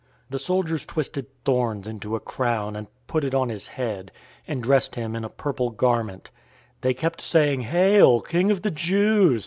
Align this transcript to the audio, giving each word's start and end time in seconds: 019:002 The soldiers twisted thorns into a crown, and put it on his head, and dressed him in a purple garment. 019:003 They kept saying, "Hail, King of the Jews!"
019:002 0.01 0.07
The 0.31 0.39
soldiers 0.39 0.85
twisted 0.87 1.43
thorns 1.45 1.87
into 1.87 2.15
a 2.15 2.19
crown, 2.19 2.75
and 2.75 2.87
put 3.05 3.23
it 3.23 3.35
on 3.35 3.49
his 3.49 3.67
head, 3.67 4.11
and 4.47 4.63
dressed 4.63 4.95
him 4.95 5.15
in 5.15 5.23
a 5.23 5.29
purple 5.29 5.69
garment. 5.69 6.31
019:003 6.81 6.81
They 6.81 6.93
kept 6.95 7.21
saying, 7.21 7.61
"Hail, 7.61 8.19
King 8.19 8.49
of 8.49 8.63
the 8.63 8.71
Jews!" 8.71 9.39